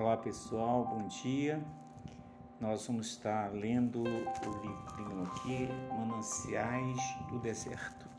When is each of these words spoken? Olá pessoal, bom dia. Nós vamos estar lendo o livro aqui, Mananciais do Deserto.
Olá 0.00 0.16
pessoal, 0.16 0.86
bom 0.86 1.06
dia. 1.08 1.62
Nós 2.58 2.86
vamos 2.86 3.08
estar 3.08 3.52
lendo 3.52 4.00
o 4.00 4.06
livro 4.06 5.24
aqui, 5.24 5.68
Mananciais 5.90 6.96
do 7.28 7.38
Deserto. 7.38 8.09